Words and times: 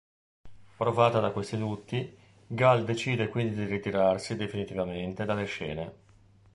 Provata 0.77 1.19
da 1.19 1.29
questi 1.29 1.59
lutti, 1.59 2.17
Gall 2.47 2.85
decide 2.85 3.29
quindi 3.29 3.53
di 3.53 3.65
ritirarsi 3.65 4.35
definitivamente 4.35 5.25
dalle 5.25 5.45
scene. 5.45 5.93